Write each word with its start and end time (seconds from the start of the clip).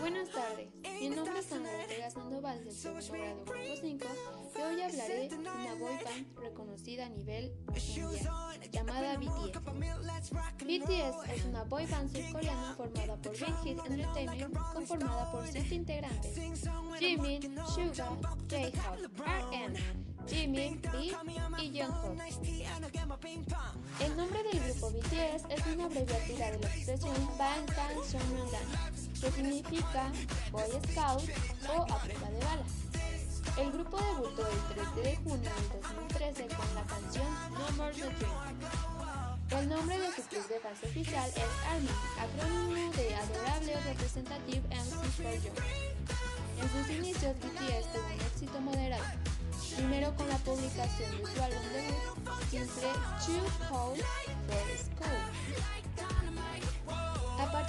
Buenas 0.00 0.28
tardes, 0.30 0.68
mi 1.00 1.08
nombre 1.10 1.38
es 1.38 1.52
Ana 1.52 1.68
Ortega 1.70 2.10
Sandoval 2.10 2.64
del 2.64 2.72
segundo 2.72 3.12
grado 3.12 3.44
grupo 3.44 3.76
5 3.80 4.06
y 4.56 4.62
hoy 4.62 4.82
hablaré 4.82 5.28
de 5.28 5.36
una 5.36 5.74
boy 5.74 5.94
band 6.04 6.38
reconocida 6.38 7.06
a 7.06 7.08
nivel 7.08 7.52
mundial 7.66 8.70
llamada 8.70 9.16
BTS. 9.16 10.30
BTS 10.58 11.30
es 11.34 11.44
una 11.46 11.64
boy 11.64 11.86
band 11.86 12.12
surcoreana 12.12 12.74
formada 12.76 13.16
por 13.16 13.32
Big 13.32 13.54
Hit 13.64 13.78
Entertainment 13.84 14.58
conformada 14.72 15.32
por 15.32 15.46
siete 15.48 15.74
integrantes 15.74 16.34
Jimin, 16.98 17.56
Suga, 17.66 18.06
J-Hope, 18.48 19.08
RM, 19.16 19.74
Jimin, 20.28 20.80
B 20.80 20.88
y 21.62 21.80
Jungkook. 21.80 22.18
El 24.00 24.16
nombre 24.16 24.42
del 24.44 24.60
grupo 24.60 24.90
BTS 24.90 25.44
es 25.48 25.66
una 25.74 25.84
abreviatura 25.84 26.50
de 26.50 26.58
la 26.58 26.74
expresión 26.74 27.28
Bangtan 27.38 27.96
Sonyeondan 28.04 29.11
que 29.22 29.30
significa 29.30 30.10
Boy 30.50 30.68
Scout 30.90 31.22
o 31.68 31.82
a 31.82 32.06
de 32.08 32.14
balas. 32.44 32.72
El 33.56 33.70
grupo 33.70 33.96
debutó 33.98 34.48
el 34.48 34.74
13 34.74 35.00
de 35.00 35.16
junio 35.16 35.38
de 35.38 35.78
2013 35.80 36.48
con 36.56 36.74
la 36.74 36.82
canción 36.82 37.26
No 37.52 37.70
More 37.76 37.94
The 37.94 38.00
Dream. 38.00 38.58
El 39.50 39.68
nombre 39.68 39.98
de 39.98 40.06
su 40.08 40.22
club 40.22 40.48
de 40.48 40.58
fase 40.58 40.86
oficial 40.88 41.30
es 41.30 41.66
ARMY, 41.70 41.88
acrónimo 42.18 42.92
de 42.94 43.14
Adorable 43.14 43.80
Representative 43.82 44.62
MC 44.68 45.04
for 45.14 45.34
You. 45.40 45.52
En 46.60 46.68
sus 46.72 46.90
inicios, 46.90 47.36
BTS 47.36 47.92
tuvo 47.92 48.06
un 48.06 48.20
éxito 48.20 48.60
moderado, 48.60 49.04
primero 49.76 50.16
con 50.16 50.28
la 50.28 50.38
publicación 50.38 51.10
de 51.12 51.26
su 51.26 51.42
álbum 51.42 51.62
debut, 51.72 52.50
Siempre 52.50 52.88
Too 53.24 53.68
Cold 53.70 54.02
for 54.48 54.66
School. 54.78 56.21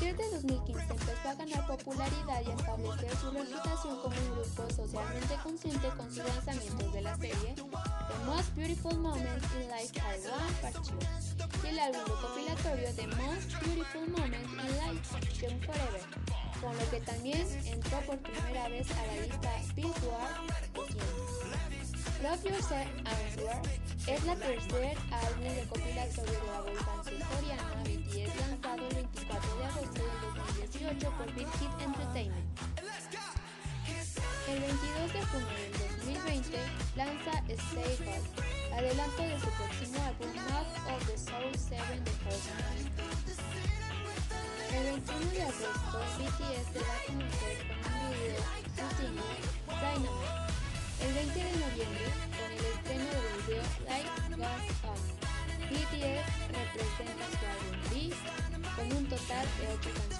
Partir 0.00 0.16
de 0.16 0.30
2015 0.30 0.80
empezó 0.80 1.28
a 1.28 1.34
ganar 1.34 1.66
popularidad 1.66 2.40
y 2.46 2.50
establecer 2.52 3.16
su 3.18 3.30
reputación 3.32 4.00
como 4.00 4.16
un 4.16 4.30
grupo 4.30 4.74
socialmente 4.74 5.34
consciente 5.42 5.88
con 5.94 6.08
sus 6.08 6.24
lanzamientos 6.24 6.92
de 6.94 7.02
la 7.02 7.16
serie 7.18 7.54
The 7.54 8.24
Most 8.24 8.54
Beautiful 8.56 8.98
Moments 8.98 9.46
in 9.52 9.68
Life 9.68 9.92
Taiwan 9.92 10.54
Part 10.62 10.76
2 10.76 11.64
y 11.64 11.66
el 11.66 11.78
álbum 11.80 12.00
recopilatorio 12.06 12.94
The 12.96 13.06
Most 13.08 13.52
Beautiful 13.62 14.08
Moments 14.08 14.50
in 14.50 14.72
Life 14.78 15.38
Young 15.38 15.60
Forever, 15.66 16.00
con 16.62 16.74
lo 16.78 16.90
que 16.90 17.00
también 17.00 17.46
entró 17.66 18.00
por 18.06 18.18
primera 18.20 18.70
vez 18.70 18.90
a 18.92 19.06
la 19.06 19.20
lista 19.20 19.50
Billboard 19.76 20.32
100. 20.86 22.22
Love 22.22 22.44
Yourself 22.44 22.88
Answer 23.04 23.80
es 24.06 24.24
la 24.24 24.34
tercer 24.36 24.96
álbum 25.10 25.44
recopilatorio 25.56 26.09
del 31.00 31.08
2018 31.08 31.10
por 31.16 31.26
Big 31.34 31.48
Hit 31.58 31.70
Entertainment. 31.80 32.60
El 34.48 34.60
22 34.60 35.12
de 35.12 35.22
junio 35.26 35.48
del 35.48 35.96
2020 35.98 36.58
lanza 36.96 37.32
Stay 37.48 37.96
Gold, 38.04 38.26
adelanto 38.74 39.22
de 39.22 39.40
su 39.40 39.50
próximo 39.50 40.02
álbum 40.04 40.28
Mouth 40.50 40.76
of 40.92 41.06
the 41.06 41.16
Soul 41.16 41.52
7 41.54 41.82
de 42.00 42.12
Horseman. 42.26 42.78
El 44.72 44.84
21 44.84 45.30
de 45.30 45.42
agosto 45.42 45.98
BTS 46.18 46.66
se 46.72 46.78
da 46.78 46.92
a 46.92 47.04
conocer 47.06 47.56
con 47.82 47.92
un 48.00 48.10
video 48.10 48.42
su 48.76 48.84
single 48.96 49.40
Dynamite. 49.80 50.50
El 51.00 51.10
20 51.14 51.34
de 51.40 51.52
noviembre, 51.56 52.06
con 52.36 52.50
el 52.52 52.64
estreno 52.66 53.08
del 53.10 53.38
video 53.46 53.64
Light 53.86 54.12
Goes 54.36 54.68
On, 54.84 55.00
BTS 55.70 56.28
representa 56.50 57.24
su 57.30 57.44
álbum 57.46 57.74
B 57.90 57.94
con 58.76 58.86
un 58.96 59.04
total 59.08 59.46
de 59.58 59.64
8 59.68 59.90
canciones. 59.94 60.19